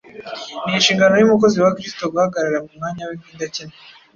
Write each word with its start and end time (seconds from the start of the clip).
Ni 0.63 0.71
inshingano 0.77 1.13
y’umukozi 1.17 1.57
wa 1.63 1.73
Kristo 1.77 2.03
guhagarara 2.11 2.57
mu 2.65 2.71
mwanya 2.77 3.03
we 3.07 3.13
nk’indakemwa, 3.19 3.75